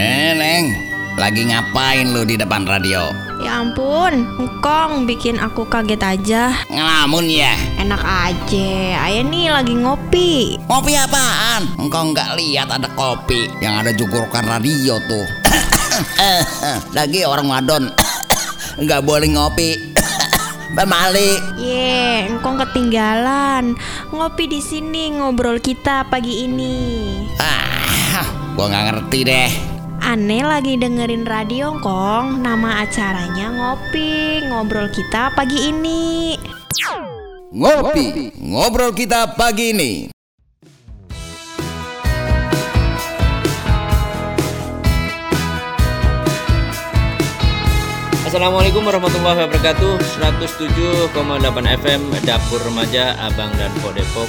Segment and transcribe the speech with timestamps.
[0.00, 0.80] Eh, Neng,
[1.20, 3.12] lagi ngapain lu di depan radio?
[3.44, 6.56] Ya ampun, engkong bikin aku kaget aja.
[6.72, 7.52] Ngelamun ya?
[7.76, 10.56] Enak aja, ayah nih lagi ngopi.
[10.64, 11.68] Kopi apaan?
[11.76, 15.28] Engkau nggak lihat ada kopi yang ada jukurukan radio tuh.
[16.96, 17.92] Lagi orang wadon
[18.80, 19.76] nggak boleh ngopi.
[20.80, 21.60] Pemalik.
[21.60, 23.76] Ye, engkong ketinggalan.
[24.16, 26.76] Ngopi di sini ngobrol kita pagi ini.
[27.36, 28.24] Ah,
[28.56, 29.69] gua nggak ngerti deh.
[30.10, 32.42] Aneh lagi dengerin radio kong.
[32.42, 36.34] Nama acaranya ngopi Ngobrol kita pagi ini.
[37.54, 39.92] Ngopi, ngobrol kita pagi ini.
[48.26, 49.94] Assalamualaikum warahmatullahi wabarakatuh.
[51.14, 51.14] 107,8
[51.86, 54.26] FM Dapur Remaja Abang dan Po Depok.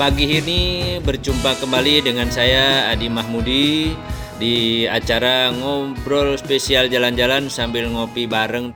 [0.00, 3.92] Pagi ini berjumpa kembali dengan saya Adi Mahmudi
[4.38, 8.70] Di acara ngobrol spesial jalan-jalan sambil ngopi bareng.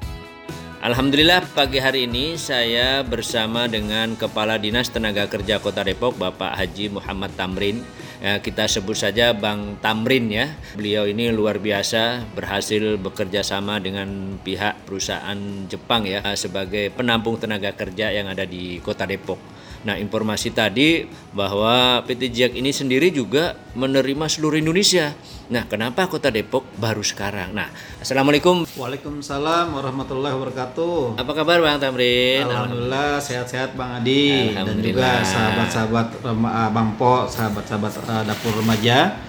[0.82, 6.90] Alhamdulillah pagi hari ini saya bersama dengan Kepala Dinas Tenaga Kerja Kota Depok Bapak Haji
[6.90, 7.78] Muhammad Tamrin.
[8.18, 10.50] Ya, kita sebut saja Bang Tamrin ya.
[10.74, 15.38] Beliau ini luar biasa berhasil bekerja sama dengan pihak perusahaan
[15.70, 19.38] Jepang ya sebagai penampung tenaga kerja yang ada di Kota Depok.
[19.82, 21.02] Nah, informasi tadi
[21.34, 25.10] bahwa PT JAK ini sendiri juga menerima seluruh Indonesia.
[25.52, 27.52] Nah, kenapa Kota Depok baru sekarang?
[27.52, 27.68] Nah,
[28.00, 28.64] Assalamualaikum.
[28.72, 31.20] Waalaikumsalam warahmatullahi wabarakatuh.
[31.20, 32.48] Apa kabar Bang Tamrin?
[32.48, 39.20] Alhamdulillah sehat-sehat Bang Adi dan juga sahabat-sahabat ah, Bang Po, sahabat-sahabat ah, dapur remaja.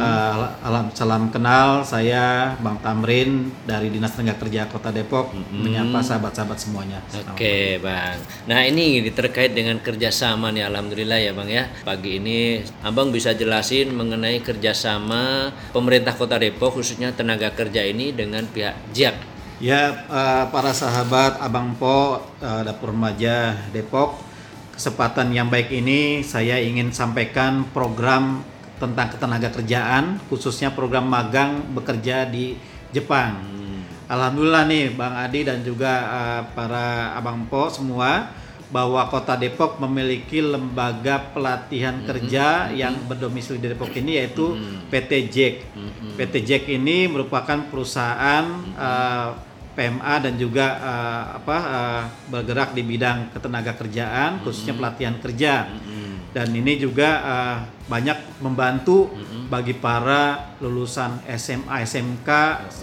[0.00, 6.56] Ah, alam salam kenal saya Bang Tamrin dari Dinas Tenaga Kerja Kota Depok menyapa sahabat-sahabat
[6.56, 7.04] semuanya.
[7.28, 8.16] Oke bang.
[8.48, 11.64] Nah ini terkait dengan kerjasama nih Alhamdulillah ya bang ya.
[11.84, 18.44] Pagi ini abang bisa jelasin mengenai kerjasama pemerintah kota Depok khususnya tenaga kerja ini dengan
[18.46, 19.16] pihak JAK.
[19.58, 24.20] Ya, eh, para sahabat Abang Po eh, Dapur Remaja Depok,
[24.76, 28.44] kesempatan yang baik ini saya ingin sampaikan program
[28.76, 32.58] tentang ketenaga kerjaan, khususnya program magang bekerja di
[32.90, 33.38] Jepang.
[34.10, 38.28] Alhamdulillah nih Bang Adi dan juga eh, para Abang Po semua
[38.72, 44.56] bahwa Kota Depok memiliki lembaga pelatihan kerja yang berdomisili di Depok ini yaitu
[44.88, 45.54] PT JEK.
[46.16, 49.28] PT JEK ini merupakan perusahaan eh,
[49.76, 55.68] PMA dan juga eh, apa eh, bergerak di bidang ketenaga kerjaan khususnya pelatihan kerja.
[56.32, 59.10] Dan ini juga eh, banyak membantu
[59.48, 62.28] bagi para lulusan SMA SMK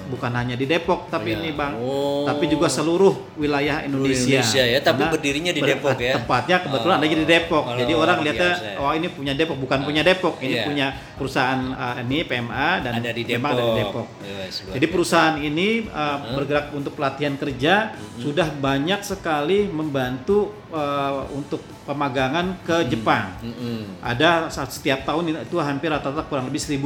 [0.07, 1.39] bukan hanya di Depok tapi Iya.
[1.39, 2.27] ini Bang Oh.
[2.27, 4.43] tapi juga seluruh wilayah Indonesia.
[4.43, 6.13] Indonesia ya, tapi Karena berdirinya di ber- Depok ya?
[6.13, 7.01] Tepatnya kebetulan Oh.
[7.01, 7.63] ada di Depok.
[7.63, 8.77] Oh, Jadi orang lihatnya biasa ya.
[8.77, 10.35] oh ini punya Depok, bukan punya Depok.
[10.37, 10.63] Ini Iya.
[10.63, 13.49] punya perusahaan uh, ini PMA dan Ada di Depok.
[13.49, 14.07] ada di Depok.
[14.19, 17.73] Yes, luar Jadi perusahaan ini uh, bergerak untuk pelatihan kerja
[18.17, 23.39] sudah banyak sekali membantu uh, untuk pemagangan ke Jepang.
[23.41, 23.97] Mm-mm.
[23.99, 26.81] Ada saat setiap tahun itu hampir rata-rata kurang lebih 1.500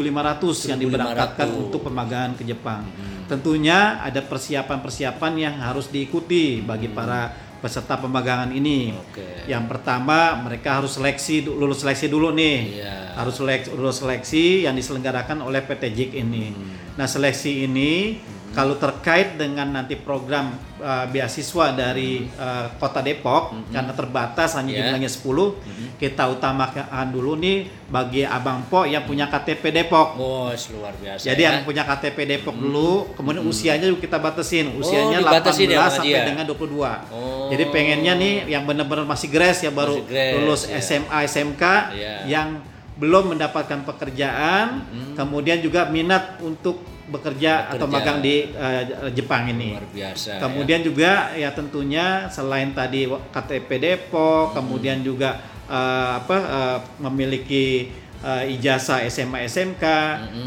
[0.67, 0.83] yang 1.500.
[0.83, 2.83] diberangkatkan untuk pemagangan ke Jepang.
[3.31, 7.31] Tentunya ada persiapan-persiapan yang harus diikuti bagi para
[7.63, 8.91] peserta pemagangan ini.
[8.91, 9.47] Oke.
[9.47, 12.83] Yang pertama mereka harus seleksi lulus seleksi dulu nih.
[12.83, 13.15] Iya.
[13.15, 16.51] Harus seleksi, lulus seleksi yang diselenggarakan oleh PT JIK ini.
[16.99, 18.19] Nah, seleksi ini
[18.53, 24.79] kalau terkait dengan nanti program uh, beasiswa dari uh, Kota Depok karena terbatas hanya Iya.
[24.93, 30.13] jumlahnya 10, kita utamakan dulu nih bagi Abang Po yang punya KTP Depok.
[30.13, 31.25] Bos luar biasa.
[31.25, 31.49] Jadi ya.
[31.49, 34.69] yang punya KTP Depok dulu, kemudian usianya juga kita batasin.
[34.77, 36.25] Usianya Oh, dibatasin 18 ya, sampai ya?
[36.29, 36.93] dengan 22.
[37.09, 37.49] Oh.
[37.49, 40.77] Jadi pengennya nih yang benar-benar masih grace ya baru grace, lulus ya.
[40.77, 42.13] SMA, SMK Iya.
[42.29, 42.47] yang
[42.93, 44.85] belum mendapatkan pekerjaan,
[45.17, 47.95] kemudian juga minat untuk bekerja, atau Bekerja.
[47.99, 49.73] magang di eh, Jepang ini.
[49.73, 50.39] luar biasa.
[50.39, 58.43] Kemudian juga ya tentunya selain tadi KTP Depok, kemudian juga eh, apa eh, memiliki eh,
[58.51, 59.83] ijazah SMA SMK,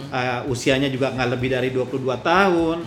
[0.09, 2.79] eh, usianya juga nggak lebih dari 22 tahun.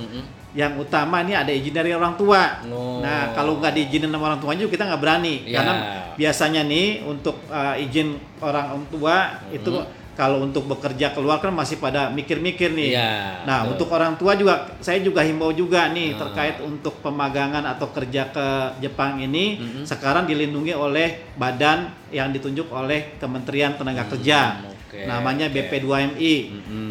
[0.49, 2.65] Yang utama ini ada izin dari orang tua.
[2.65, 3.05] Oh.
[3.05, 5.61] Nah kalau nggak diizinin sama orang tuanya juga kita nggak berani Ya.
[5.61, 5.73] karena
[6.17, 9.69] biasanya nih untuk eh, izin orang tua itu
[10.19, 12.91] kalau untuk bekerja keluar kan masih pada mikir-mikir nih.
[12.91, 13.71] Iya, nah betul.
[13.71, 18.47] untuk orang tua juga saya juga himbau juga nih terkait untuk pemagangan atau kerja ke
[18.83, 24.59] Jepang ini sekarang dilindungi oleh badan yang ditunjuk oleh Kementerian Tenaga Kerja.
[24.67, 25.55] oke, Namanya oke.
[25.55, 26.35] BP2MI.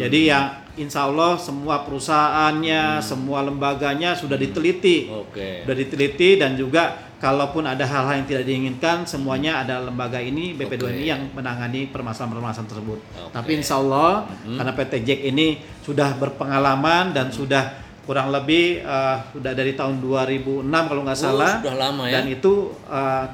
[0.00, 5.66] Jadi yang insya Allah semua perusahaannya, semua lembaganya sudah diteliti Oke.
[5.66, 10.79] sudah diteliti dan juga kalaupun ada hal-hal yang tidak diinginkan semuanya ada lembaga ini BP2
[10.79, 10.94] Oke.
[10.94, 12.99] ini yang menangani permasalahan-permasalahan tersebut.
[13.19, 13.32] Oke.
[13.35, 15.47] Tapi insya Allah karena PT Jack ini
[15.82, 21.53] sudah berpengalaman dan sudah kurang lebih eh, sudah dari tahun 2006 kalau nggak Oh, salah.
[21.59, 22.15] sudah lama ya.
[22.17, 22.53] Dan itu
[22.87, 23.25] eh,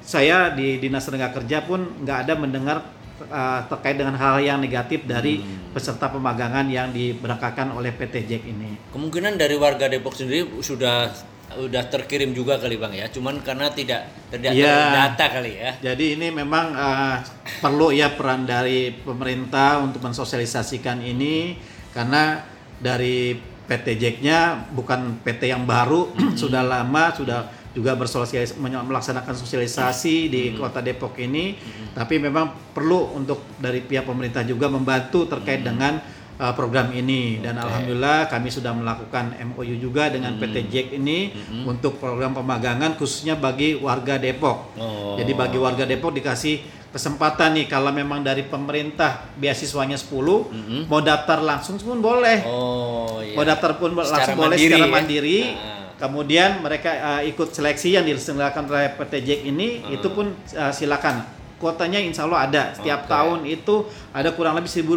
[0.00, 2.76] saya di dinas tenaga kerja pun nggak ada mendengar
[3.20, 5.68] eh, terkait dengan hal yang negatif dari Hmm.
[5.68, 8.74] peserta pemagangan yang diberangkatkan oleh PT Jack ini.
[8.88, 11.12] Kemungkinan dari warga Depok sendiri sudah
[11.58, 14.70] udah terkirim juga kali bang ya, cuman karena tidak tidak Iya.
[14.70, 15.70] terdata kali ya.
[15.82, 17.16] Jadi ini memang eh,
[17.58, 21.58] perlu ya peran dari pemerintah untuk mensosialisasikan ini.
[21.88, 22.38] Karena
[22.78, 23.34] dari
[23.66, 30.42] PT Jack-nya bukan PT yang baru, sudah lama sudah juga bersosialis menye- melaksanakan sosialisasi di
[30.52, 31.54] Kota Depok ini,
[31.92, 35.98] tapi memang perlu untuk dari pihak pemerintah juga membantu terkait dengan
[36.38, 41.98] uh, program ini dan alhamdulillah kami sudah melakukan MOU juga dengan PT Jack ini untuk
[41.98, 44.78] program pemagangan khususnya bagi warga Depok.
[44.78, 45.14] Oh.
[45.18, 51.38] Jadi bagi warga Depok dikasih kesempatan nih kalau memang dari pemerintah beasiswanya 10 mau daftar
[51.38, 52.46] langsung pun boleh.
[52.46, 53.36] Oh iya.
[53.36, 54.88] Mau daftar pun Secara langsung boleh secara ya?
[54.88, 55.38] mandiri.
[55.52, 55.76] Nah.
[55.98, 59.94] Kemudian mereka uh, ikut seleksi yang diselenggarakan oleh PT Jack ini Hmm.
[59.98, 61.26] itu pun uh, silakan.
[61.58, 62.62] Kuotanya insya Allah ada.
[62.70, 63.10] Setiap Oke.
[63.10, 63.74] tahun itu
[64.10, 64.94] ada kurang lebih 1.500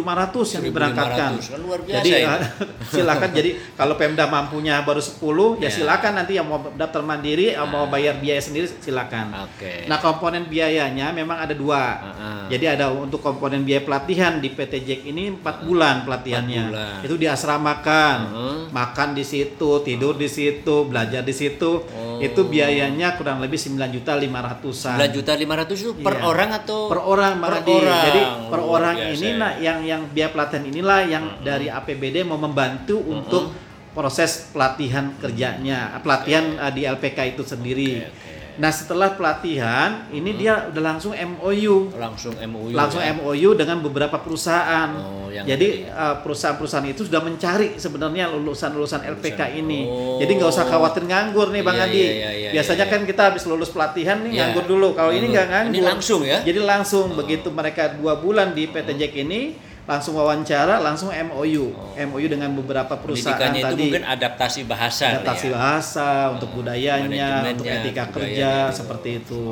[0.48, 1.30] yang 1.500, diberangkatkan.
[1.34, 2.40] kan luar biasa Jadi uh,
[2.94, 3.30] silakan.
[3.32, 5.18] Jadi kalau Pemda mampunya baru 10
[5.58, 5.70] ya Ya.
[5.72, 9.34] silakan nanti yang mau daftar mandiri, yang mau bayar biaya sendiri silakan.
[9.44, 9.84] Oke.
[9.84, 11.82] Nah komponen biayanya memang ada dua.
[11.98, 12.44] Ah-ah.
[12.46, 16.62] Jadi ada untuk komponen biaya pelatihan di PT Jack ini empat bulan pelatihannya.
[16.68, 16.98] bulan.
[17.00, 18.56] Itu diasramakan, Heeh.
[18.70, 21.82] makan di situ, tidur di situ, belajar di situ.
[21.88, 22.11] Oh.
[22.22, 24.96] Itu biayanya kurang lebih 9 juta 500-an.
[25.02, 26.24] 9 juta 500 itu per Iya.
[26.30, 28.04] orang atau per orang Per orang.
[28.06, 32.22] Jadi per Luar orang biasa ini nah yang yang biaya pelatihan inilah yang dari APBD
[32.22, 33.50] mau membantu untuk
[33.92, 38.00] proses pelatihan kerjanya, pelatihan uh, di LPK itu sendiri.
[38.00, 38.41] Oke, oke.
[38.52, 41.88] Nah, setelah pelatihan ini dia udah langsung MOU.
[41.96, 43.16] langsung MOU Langsung ya?
[43.16, 44.92] MOU dengan beberapa perusahaan.
[44.92, 49.88] Oh, yang Jadi uh, perusahaan-perusahaan itu sudah mencari sebenarnya lulusan-lulusan LPK ini.
[49.88, 50.20] Oh.
[50.20, 51.96] Jadi nggak usah khawatir nganggur nih Bang Iya, Adi.
[51.96, 52.92] iya, iya, iya, Biasanya iya.
[52.92, 54.40] kan kita habis lulus pelatihan nih Iya.
[54.52, 54.88] nganggur dulu.
[54.92, 55.72] Kalau ini nggak nganggur.
[55.72, 56.38] Ini langsung ya?
[56.44, 61.74] Jadi langsung begitu mereka dua bulan di PT Jack ini langsung wawancara, langsung MOU.
[61.98, 63.42] MOU dengan beberapa perusahaan Oh.
[63.42, 63.82] Pendidikannya itu tadi.
[63.82, 65.52] mungkin adaptasi bahasa adaptasi ya?
[65.52, 68.76] bahasa, untuk budayanya, untuk etika budayanya kerja gitu.
[68.78, 69.44] seperti itu.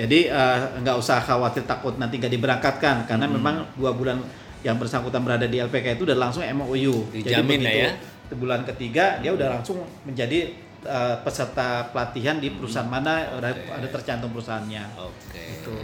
[0.00, 3.36] Jadi eh, nggak usah khawatir takut nanti nggak diberangkatkan karena Hmm.
[3.36, 4.16] memang dua bulan
[4.60, 7.12] yang bersangkutan berada di LPK itu udah langsung MOU.
[7.12, 7.90] Dijamin lah ya.
[8.30, 13.88] di bulan ketiga dia udah langsung menjadi eh, peserta pelatihan di perusahaan mana ada, ada
[13.90, 14.84] tercantum perusahaannya.
[14.96, 15.42] Oke.
[15.60, 15.74] Itu.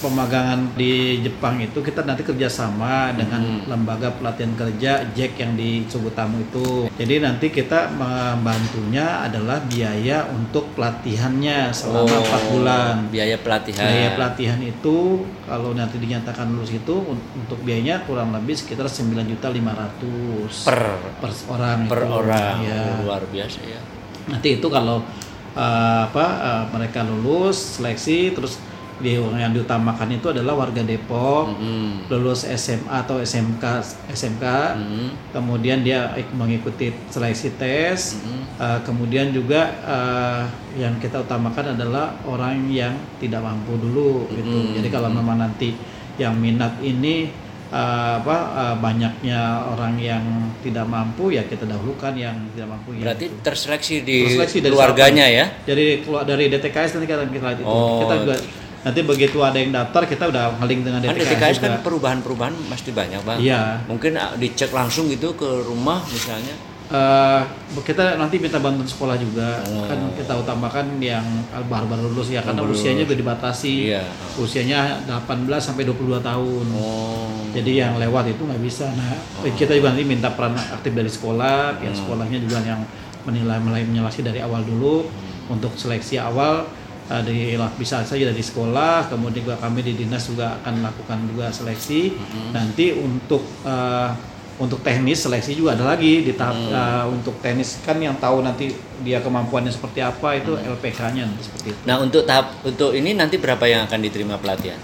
[0.00, 6.40] Pemagangan di Jepang itu kita nanti kerjasama dengan lembaga pelatihan kerja Jack yang di Sugutamu
[6.40, 6.88] itu.
[6.96, 12.94] Jadi nanti kita membantunya adalah biaya untuk pelatihannya selama Oh, empat bulan.
[13.12, 13.84] Biaya pelatihan.
[13.84, 14.96] Biaya pelatihan itu
[15.44, 20.80] kalau nanti dinyatakan lulus itu un- untuk biayanya kurang lebih sekitar 9.500 per
[21.20, 22.08] per orang per itu.
[22.10, 22.56] orang.
[22.64, 22.82] Ya.
[23.04, 23.80] Luar biasa ya.
[24.26, 25.04] Nanti itu kalau
[25.52, 28.56] uh, apa uh, mereka lulus seleksi terus
[29.00, 32.06] di yang diutamakan itu adalah warga Depok Mm-mm.
[32.08, 33.64] lulus SMA atau SMK
[34.08, 34.44] SMK
[34.76, 35.08] Mm-mm.
[35.32, 38.42] kemudian dia ik- mengikuti seleksi tes Mm-mm.
[38.60, 40.44] Uh, kemudian juga uh,
[40.76, 44.76] yang kita utamakan adalah orang yang tidak mampu dulu gitu Mm-mm.
[44.76, 45.72] jadi kalau memang nanti
[46.20, 47.32] yang minat ini
[47.72, 50.20] uh, apa uh, banyaknya orang yang
[50.60, 53.40] tidak mampu ya kita dahulukan yang tidak mampu ya Berarti gitu.
[53.40, 55.40] terseleksi di Terseleksi dari keluarganya siapa?
[55.40, 55.46] ya?
[55.64, 57.64] Dari keluar dari DTKS nanti kita kita.
[57.64, 58.04] Oh.
[58.04, 58.36] Kita juga
[58.80, 61.64] nanti begitu ada yang daftar kita udah ngeling dengan Kan DTKS, DTKS juga.
[61.66, 63.38] kan perubahan-perubahan pasti banyak bang.
[63.38, 63.62] Iya.
[63.86, 66.56] Mungkin ah, dicek langsung gitu ke rumah misalnya.
[66.90, 67.40] Eh,
[67.78, 69.86] kita nanti minta bantuan sekolah juga Oh.
[69.86, 71.22] kan kita utamakan yang
[71.64, 73.08] baru-baru lulus ya karena Baru usianya lulus.
[73.08, 74.02] udah dibatasi Iya.
[74.34, 77.30] usianya 18 sampai 22 tahun Oh.
[77.54, 79.14] jadi yang lewat itu nggak bisa nah
[79.46, 82.00] kita juga nanti minta peran aktif dari sekolah pihak Hmm.
[82.02, 82.82] sekolahnya juga yang
[83.22, 85.54] menilai mulai menyeleksi dari awal dulu Hmm.
[85.54, 86.66] untuk seleksi awal
[87.10, 87.36] uh, di
[87.74, 92.50] bisa saja dari sekolah kemudian juga kami di dinas juga akan melakukan juga seleksi Hmm.
[92.54, 94.14] nanti untuk uh,
[94.60, 96.70] untuk teknis seleksi juga ada lagi di tahap Hmm.
[96.70, 101.66] uh, untuk teknis kan yang tahu nanti dia kemampuannya seperti apa itu LPK-nya nanti seperti
[101.72, 104.76] itu Nah untuk tahap untuk ini nanti berapa yang akan diterima pelatihan?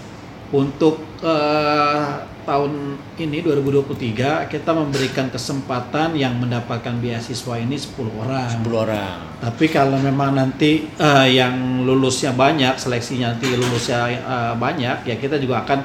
[0.49, 2.03] Untuk eh,
[2.47, 8.47] tahun ini 2023 kita memberikan kesempatan yang mendapatkan beasiswa ini 10 orang.
[8.63, 9.15] 10 orang.
[9.43, 15.35] Tapi kalau memang nanti eh, yang lulusnya banyak, seleksinya nanti lulusnya eh, banyak, ya kita
[15.35, 15.79] juga akan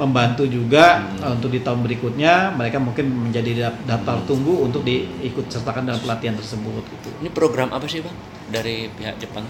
[0.00, 5.92] membantu juga eh, untuk di tahun berikutnya mereka mungkin menjadi daftar tunggu untuk diikut sertakan
[5.92, 7.08] dalam pelatihan tersebut gitu.
[7.20, 8.16] Ini program apa sih bang
[8.48, 9.44] dari pihak Jepang?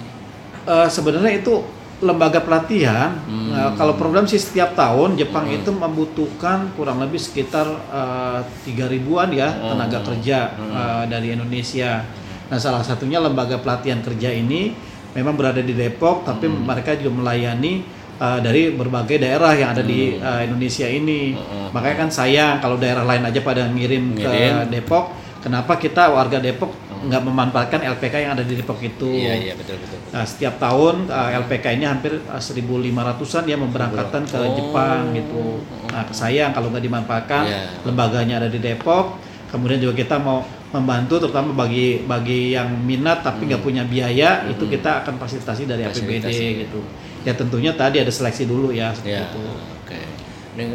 [0.69, 1.65] Eh, sebenarnya itu
[1.99, 3.19] lembaga pelatihan.
[3.27, 3.51] Hmm.
[3.51, 9.35] Nah, kalau program sih setiap tahun Jepang itu membutuhkan kurang lebih sekitar eh, tiga ribuan
[9.35, 9.75] ya Hmm.
[9.75, 12.07] tenaga kerja eh, dari Indonesia.
[12.49, 14.73] Nah, salah satunya lembaga pelatihan kerja ini
[15.13, 16.63] memang berada di Depok, tapi Hmm.
[16.65, 17.83] mereka juga melayani
[18.19, 21.35] eh, dari berbagai daerah yang ada di eh, Indonesia ini.
[21.35, 21.75] Hmm.
[21.75, 24.71] Makanya kan sayang kalau daerah lain aja pada ngirim ke Ngirim.
[24.71, 25.11] Depok,
[25.43, 29.07] kenapa kita warga Depok nggak memanfaatkan LPK yang ada di Depok itu?
[29.07, 29.21] Hmm.
[29.21, 29.99] Iya iya betul betul.
[30.09, 34.51] Nah, setiap tahun uh, LPK ini hampir uh, 1.500-an ya memberangkatkan ke Oh.
[34.51, 35.43] Jepang gitu.
[35.89, 37.61] Nah, sayang kalau nggak dimanfaatkan, Iya.
[37.83, 39.19] lembaganya ada di Depok.
[39.49, 44.61] Kemudian juga kita mau membantu terutama bagi bagi yang minat tapi nggak punya biaya itu
[44.63, 46.57] kita akan fasilitasi dari APBD Hmm.
[46.63, 46.81] Gitu.
[47.23, 49.41] Ya tentunya tadi ada seleksi dulu ya seperti Ya, itu.
[49.81, 50.01] oke.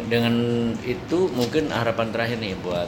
[0.07, 0.33] Dengan
[0.81, 2.87] itu mungkin harapan terakhir nih buat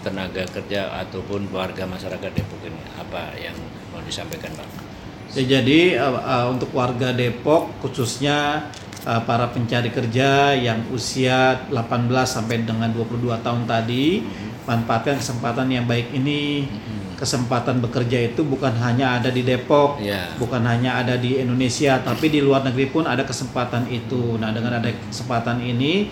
[0.00, 3.56] tenaga kerja ataupun warga masyarakat Depok ini apa yang
[3.92, 4.70] mau disampaikan bang?
[5.30, 8.68] Ya, jadi uh, uh, untuk warga Depok khususnya
[9.06, 14.24] uh, para pencari kerja yang usia 18 sampai dengan 22 tahun tadi
[14.66, 16.66] manfaatkan kesempatan yang baik ini.
[17.20, 20.32] Kesempatan bekerja itu bukan hanya ada di Depok, Ya.
[20.40, 24.40] bukan hanya ada di Indonesia, tapi di luar negeri pun ada kesempatan itu.
[24.40, 26.08] Nah, dengan ada kesempatan ini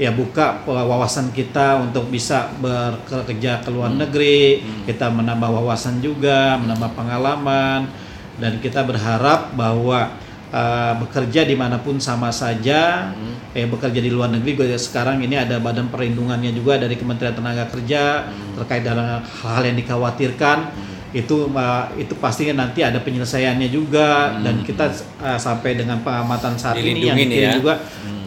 [0.00, 6.96] ya buka wawasan kita untuk bisa bekerja ke luar negeri, kita menambah wawasan juga, menambah
[6.96, 7.88] pengalaman.
[8.40, 10.16] Dan kita berharap bahwa
[10.52, 13.12] uh, bekerja di mana pun sama saja,
[13.52, 17.68] eh bekerja di luar negeri juga sekarang ini ada badan perlindungannya juga dari Kementerian Tenaga
[17.68, 20.58] Kerja terkait dengan hal-hal yang dikhawatirkan
[21.12, 24.36] itu uh, itu pastinya nanti ada penyelesaiannya juga.
[24.40, 24.88] Dan kita
[25.20, 27.52] uh, sampai dengan pengamatan saat ini yang ya.
[27.56, 27.80] juga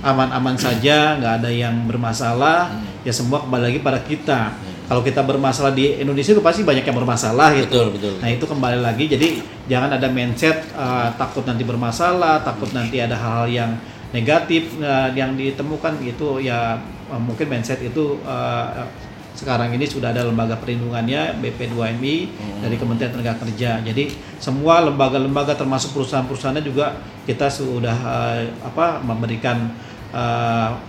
[0.05, 2.69] aman-aman saja nggak ada yang bermasalah.
[3.01, 4.53] Ya semua kembali lagi pada kita.
[4.85, 7.89] Kalau kita bermasalah di Indonesia itu pasti banyak yang bermasalah gitu.
[7.89, 8.13] Betul betul.
[8.21, 9.09] Nah itu kembali lagi.
[9.09, 13.71] Jadi jangan ada mindset uh, takut nanti bermasalah, takut nanti ada hal-hal yang
[14.13, 16.37] negatif uh, yang ditemukan gitu.
[16.37, 16.77] Ya
[17.09, 18.85] uh, mungkin mindset itu uh,
[19.35, 22.15] sekarang ini sudah ada lembaga perlindungannya BP2MI
[22.63, 23.83] dari Kementerian Tenaga Kerja.
[23.83, 26.95] Jadi semua lembaga-lembaga termasuk perusahaan-perusahaannya juga
[27.27, 29.75] kita sudah uh, apa memberikan
[30.15, 30.79] uh,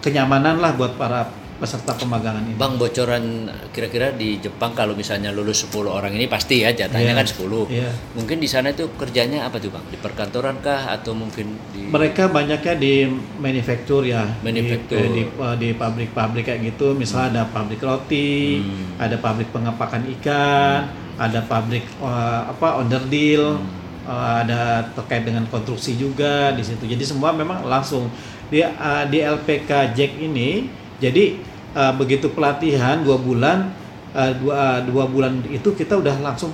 [0.00, 1.28] kenyamanan lah buat para
[1.60, 2.56] peserta pemagangan ini.
[2.56, 7.18] Bang bocoran kira-kira di Jepang kalau misalnya lulus 10 orang ini pasti ya jatahnya Iya.
[7.20, 7.68] kan 10.
[7.68, 7.90] Iya.
[8.16, 9.84] Mungkin di sana itu kerjanya apa tuh Bang?
[9.84, 13.04] Di perkantoran kah atau mungkin di mereka banyaknya di
[13.36, 15.04] manufaktur ya Manufaktur.
[15.06, 15.22] di, di,
[15.60, 18.96] di pabrik-pabrik kayak gitu misalnya ada pabrik roti Hmm.
[18.96, 22.08] ada pabrik pengepakan ikan ada pabrik eh,
[22.46, 23.68] apa onderdil Hmm.
[24.06, 28.08] eh, ada terkait dengan konstruksi juga di situ jadi semua memang langsung
[28.46, 30.64] di eh, di LPK Jack ini
[30.96, 31.36] jadi
[31.72, 33.70] eh, begitu pelatihan dua bulan
[34.10, 36.50] eh, dua dua bulan itu kita udah langsung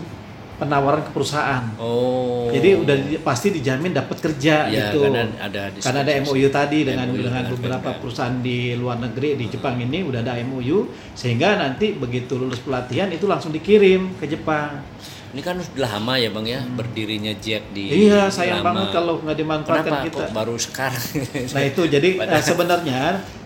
[0.57, 2.49] penawaran ke perusahaan Oh.
[2.49, 5.05] jadi udah di- pasti dijamin dapat kerja Ya, gitu.
[5.05, 6.13] karena ada Karena ada.
[6.23, 8.01] MOU tadi dengan MOU dengan beberapa Pemda.
[8.01, 13.09] perusahaan di luar negeri di Jepang ini udah ada MOU sehingga nanti begitu lulus pelatihan
[13.11, 14.81] itu langsung dikirim ke Jepang.
[15.37, 18.73] Ini kan sudah lama ya Bang ya berdirinya Jack di Iya, sayang lama.
[18.73, 20.17] banget kalau nggak dimanfaatkan Kenapa kita.
[20.17, 21.05] kok baru sekarang?
[21.55, 23.01] Nah itu jadi eh, sebenarnya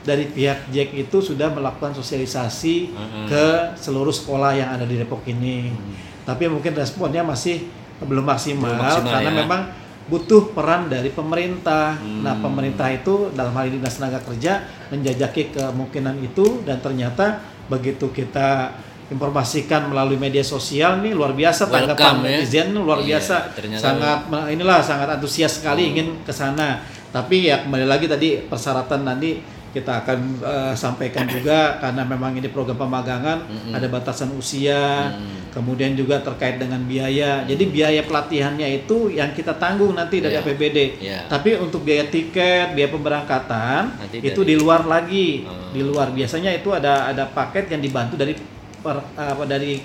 [0.06, 3.26] dari pihak Jack itu sudah melakukan sosialisasi Mm-mm.
[3.26, 3.44] ke
[3.74, 5.74] seluruh sekolah yang ada di Depok ini.
[6.22, 7.66] Tapi mungkin responnya masih
[7.98, 9.38] belum maksimal, Belum maksimal, karena ya.
[9.42, 9.60] memang
[10.06, 11.98] butuh peran dari pemerintah.
[11.98, 12.22] Hmm.
[12.22, 14.62] Nah pemerintah itu dalam hal ini dinas tenaga kerja
[14.94, 18.78] menjajaki kemungkinan itu dan ternyata begitu kita
[19.10, 22.22] informasikan melalui media sosial nih luar biasa Welcome, tanggapan ya.
[22.38, 25.90] netizen luar Iya, biasa ternyata- sangat Nah, inilah sangat antusias sekali Hmm.
[25.92, 26.78] ingin ke sana.
[27.10, 32.48] Tapi ya kembali lagi tadi persyaratan nanti kita akan eh, sampaikan juga karena memang ini
[32.48, 33.70] program pemagangan Mm-mm.
[33.70, 35.50] ada batasan usia, Hmm.
[35.50, 37.42] kemudian juga terkait dengan biaya.
[37.44, 40.42] Jadi biaya pelatihannya itu yang kita tanggung nanti dari Iya.
[40.42, 40.78] APBD.
[40.98, 41.18] Iya.
[41.26, 45.46] Tapi untuk biaya tiket, biaya pemberangkatan Nanti itu dari- di luar lagi.
[45.46, 45.70] Oh.
[45.70, 48.34] Di luar biasanya itu ada ada paket yang dibantu dari
[48.80, 49.80] per- apa dari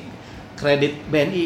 [0.56, 1.46] kredit BNI.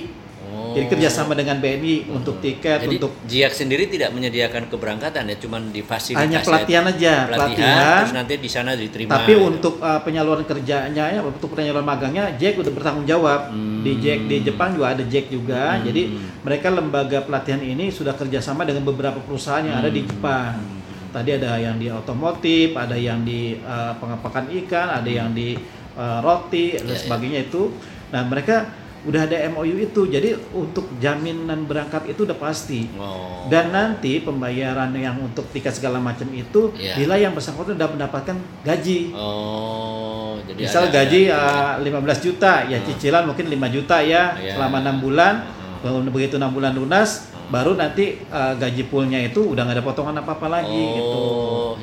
[0.50, 0.74] Oh.
[0.74, 5.70] Jadi kerjasama dengan BNI untuk tiket, Jadi untuk Jiak sendiri tidak menyediakan keberangkatan ya, cuman
[5.70, 7.98] di fasilitas hanya pelatihan aja, pelatihan, pelatihan.
[8.02, 9.12] terus nanti di sana diterima.
[9.14, 13.52] Tapi untuk uh, penyaluran kerjanya ya, untuk penyaluran magangnya Jack udah bertanggung jawab.
[13.52, 13.84] Hmm.
[13.84, 15.76] Di Jack di Jepang juga ada Jack juga.
[15.76, 15.86] Hmm.
[15.86, 16.02] Jadi
[16.42, 20.10] mereka lembaga pelatihan ini sudah kerjasama dengan beberapa perusahaan yang ada di Hmm.
[20.10, 20.54] Jepang.
[21.10, 25.58] Tadi ada yang di otomotif, ada yang di uh, pengepakan ikan, ada yang di
[26.00, 26.98] uh, roti dan Ya, ya.
[26.98, 27.76] sebagainya itu.
[28.10, 30.02] Nah mereka udah ada MOU itu.
[30.06, 32.88] Jadi untuk jaminan berangkat itu udah pasti.
[32.96, 33.48] Oh.
[33.48, 36.96] Dan nanti pembayaran yang untuk tiket segala macam itu Iya.
[36.96, 39.12] bila yang bersangkutan sudah mendapatkan gaji.
[39.16, 42.86] Oh, jadi Misal ada- gaji ada- uh, 15 juta, ya Hmm.
[42.86, 44.56] cicilan mungkin 5 juta ya Iya.
[44.56, 45.36] selama enam bulan.
[45.80, 46.12] Hmm.
[46.12, 50.32] Begitu enam bulan lunas, baru nanti uh, gaji poolnya itu udah nggak ada potongan apa
[50.34, 51.20] apa lagi Oh, gitu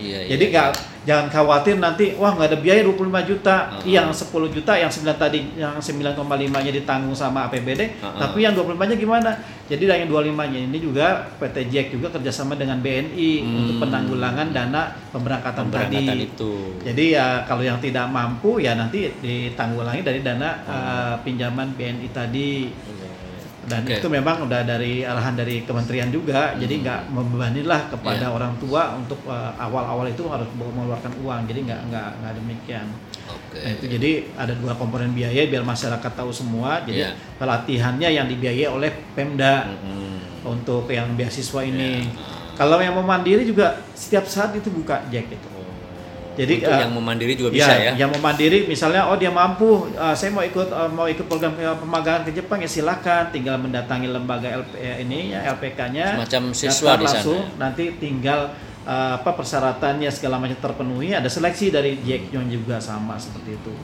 [0.00, 0.52] iya, iya, jadi iya.
[0.52, 0.68] nggak
[1.06, 3.86] jangan khawatir nanti wah nggak ada biaya 25 juta Uh-uh.
[3.86, 6.18] yang 10 juta yang 9 tadi yang 9,5
[6.56, 8.18] nya ditanggung sama APBD Uh-uh.
[8.18, 9.30] tapi yang 25 nya gimana
[9.66, 11.06] jadi yang 25 nya ini juga
[11.36, 13.58] PT Jack juga kerjasama dengan BNI Hmm.
[13.58, 16.52] untuk penanggulangan dana pemberangkatan, Pemberangkatan tadi itu.
[16.82, 22.70] jadi ya kalau yang tidak mampu ya nanti ditanggulangi dari dana uh, pinjaman BNI tadi
[23.66, 23.98] dan Oke.
[23.98, 28.30] itu memang udah dari arahan dari kementerian juga jadi nggak membebani lah kepada Iya.
[28.30, 32.86] orang tua untuk uh, awal-awal itu harus mengeluarkan uang jadi nggak nggak nggak demikian
[33.26, 33.58] Oke.
[33.58, 37.10] nah, itu jadi ada dua komponen biaya biar masyarakat tahu semua jadi Iya.
[37.36, 40.46] pelatihannya yang dibiayai oleh Pemda Mm-mm.
[40.46, 42.54] untuk yang beasiswa ini Iya.
[42.54, 45.48] kalau yang mau mandiri juga setiap saat itu buka Jack itu
[46.36, 47.92] Jadi, Untuk eh, yang memandiri juga bisa ya.
[47.96, 51.56] yang mau mandiri misalnya oh dia mampu uh, saya mau ikut uh, mau ikut program
[51.56, 56.92] uh, pemagangan ke Jepang ya silakan tinggal mendatangi lembaga LP ini ya LPK-nya Semacam siswa
[57.00, 57.12] di sana.
[57.16, 58.52] langsung nanti tinggal
[58.84, 63.74] uh, apa persyaratannya segala macam terpenuhi ada seleksi dari Jacknya juga sama seperti itu.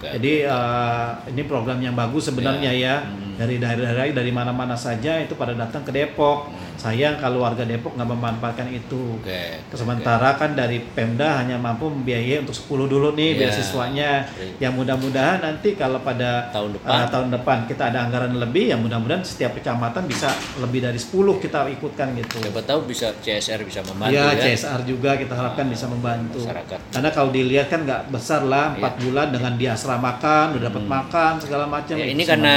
[0.00, 0.16] Oke.
[0.16, 3.36] Jadi uh, ini program yang bagus sebenarnya ya, Hmm.
[3.36, 6.48] dari daerah-daerah dari mana-mana saja itu pada datang ke Depok.
[6.80, 9.20] Sayang kalau warga Depok nggak memanfaatkan itu.
[9.20, 9.60] Oke.
[9.70, 13.40] Sementara kan dari Pemda hanya mampu membiayai untuk 10 dulu nih Iya.
[13.44, 14.10] beasiswanya.
[14.32, 14.54] Baik.
[14.58, 16.88] Yang mudah-mudahan nanti kalau pada Tahun depan.
[16.88, 21.12] uh, tahun depan kita ada anggaran lebih, yang mudah-mudahan setiap kecamatan bisa lebih dari 10
[21.36, 22.40] kita ikutkan gitu.
[22.40, 24.42] Siapa tahu bisa CSR bisa membantu Iya, ya.
[24.48, 26.40] CSR juga kita harapkan bisa membantu.
[26.40, 26.78] Masyarakat.
[26.90, 31.68] Karena kalau dilihat kan nggak besar lah, empat bulan dengan diasramakan, udah dapat makan segala
[31.68, 31.92] macam.
[31.92, 32.00] Hmm.
[32.00, 32.30] Ya, ini semuanya.
[32.30, 32.56] karena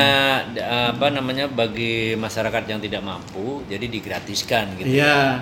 [0.93, 5.01] apa namanya bagi masyarakat yang tidak mampu jadi digratiskan gitu.
[5.01, 5.41] Iya.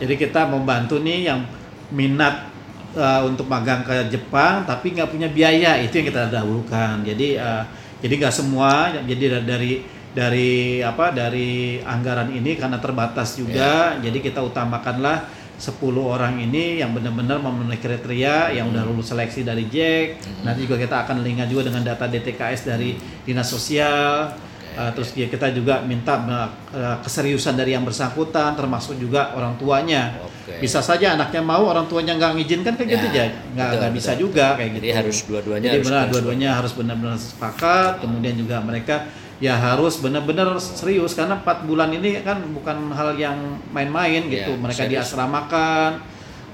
[0.00, 1.44] Jadi kita membantu nih yang
[1.92, 2.48] minat
[2.96, 7.04] uh, untuk magang ke Jepang tapi nggak punya biaya itu yang kita dahulukan.
[7.04, 7.68] Jadi uh,
[8.00, 8.96] jadi nggak semua.
[9.04, 9.72] Jadi da- dari
[10.08, 13.98] dari apa dari anggaran ini karena terbatas juga.
[14.00, 19.66] Jadi kita utamakanlah 10 orang ini yang benar-benar memenuhi kriteria yang udah lulus seleksi dari
[19.66, 20.22] Jack.
[20.46, 22.94] Nanti juga kita akan linknya juga dengan data DTKS dari
[23.26, 24.38] dinas sosial.
[24.78, 26.46] Uh, terus ya kita juga minta uh,
[27.02, 30.14] keseriusan dari yang bersangkutan, termasuk juga orang tuanya.
[30.22, 30.62] Oke.
[30.62, 34.10] Bisa saja anaknya mau, orang tuanya nggak ngizinkan kayak gitu Ya, aja, nggak nggak bisa
[34.14, 34.22] betul.
[34.30, 34.98] juga kayak Jadi gitu.
[35.02, 37.92] harus dua-duanya Jadi harus benar, dua-duanya harus benar-benar sepakat.
[38.06, 38.96] Kemudian juga mereka
[39.42, 44.54] ya harus benar-benar serius karena empat bulan ini kan bukan hal yang main-main gitu.
[44.54, 44.94] Ya, mereka serius.
[44.94, 45.90] diasramakan,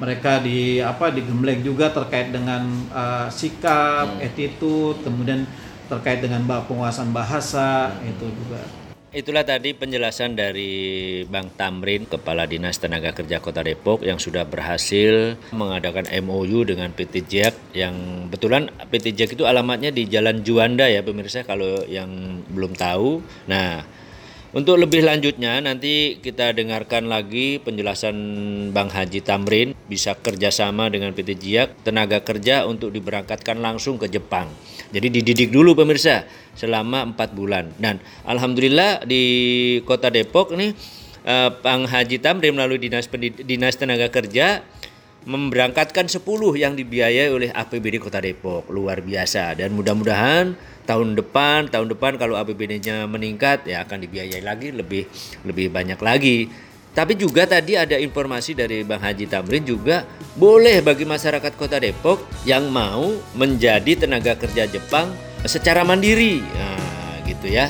[0.00, 4.24] mereka di apa digembleng juga terkait dengan uh, sikap, Hmm.
[4.24, 5.44] attitude, kemudian
[5.94, 8.10] terkait dengan penguasaan bahasa Hmm.
[8.10, 8.60] itu juga.
[9.14, 15.38] Itulah tadi penjelasan dari Bang Tamrin, Kepala Dinas Tenaga Kerja Kota Depok yang sudah berhasil
[15.54, 21.06] mengadakan MOU dengan PT Jack yang betulan PT Jack itu alamatnya di Jalan Juanda ya
[21.06, 23.22] pemirsa kalau yang belum tahu.
[23.46, 23.86] Nah,
[24.50, 28.14] untuk lebih lanjutnya nanti kita dengarkan lagi penjelasan
[28.74, 34.50] Bang Haji Tamrin bisa kerjasama dengan PT Jiak tenaga kerja untuk diberangkatkan langsung ke Jepang.
[34.94, 36.22] Jadi dididik dulu pemirsa
[36.54, 37.74] selama empat bulan.
[37.74, 39.22] Dan alhamdulillah di
[39.82, 40.70] Kota Depok nih
[41.26, 41.50] eh,
[41.90, 43.10] Haji Tamrin melalui dinas
[43.42, 44.62] dinas tenaga kerja
[45.24, 46.20] memberangkatkan 10
[46.54, 48.70] yang dibiayai oleh APBD Kota Depok.
[48.70, 49.58] Luar biasa.
[49.58, 50.54] Dan mudah-mudahan
[50.84, 55.08] tahun depan tahun depan kalau APBD-nya meningkat ya akan dibiayai lagi lebih
[55.48, 56.52] lebih banyak lagi
[56.94, 60.06] tapi juga tadi ada informasi dari Bang Haji Tamrin juga
[60.38, 65.10] boleh bagi masyarakat Kota Depok yang mau menjadi tenaga kerja Jepang
[65.42, 66.38] secara mandiri.
[66.40, 67.66] Nah, gitu ya